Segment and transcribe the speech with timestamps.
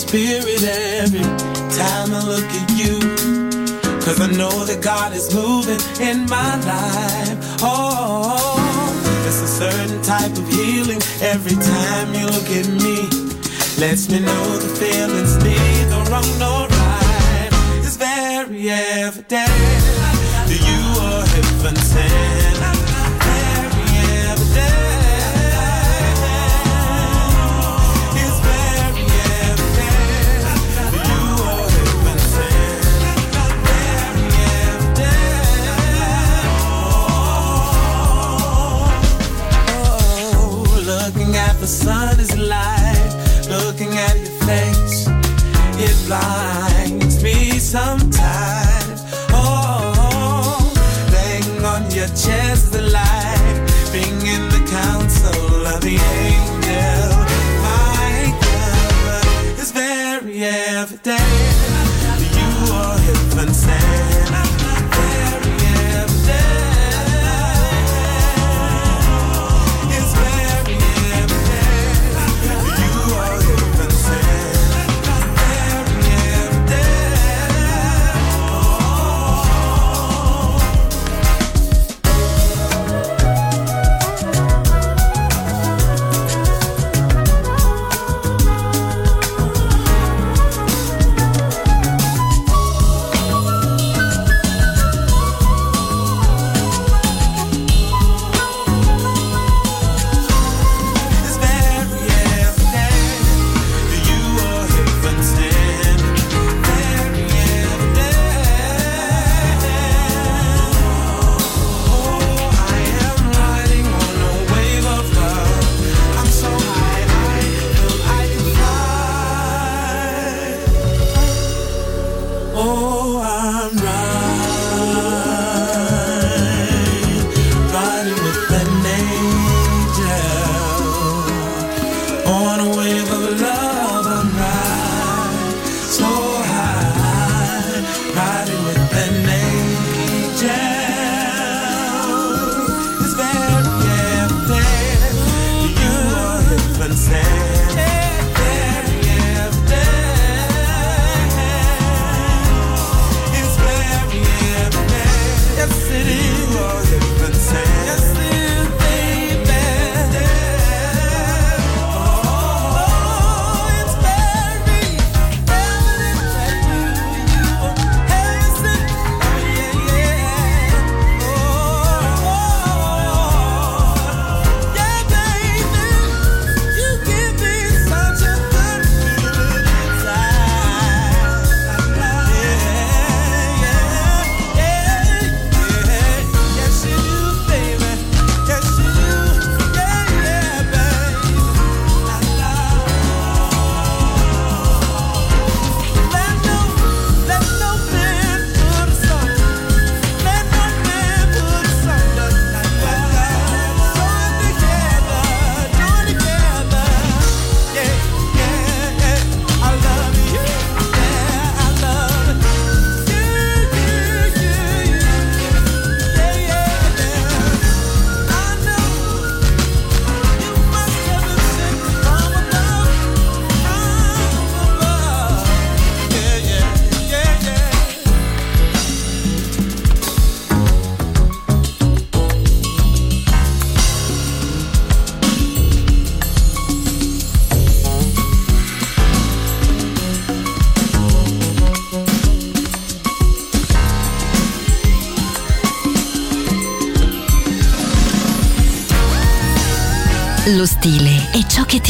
[0.00, 1.20] spirit every
[1.76, 2.98] time I look at you.
[4.00, 7.38] Cause I know that God is moving in my life.
[7.60, 8.56] Oh,
[9.26, 12.96] it's a certain type of healing every time you look at me.
[13.78, 17.50] Lets me know the feeling's neither wrong nor right.
[17.84, 19.52] It's very evident
[20.48, 22.69] that you are heaven sent.
[41.60, 45.06] the sun is alive, looking at your face,
[45.78, 46.69] it blinds.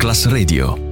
[0.00, 0.89] Masterclass Radio.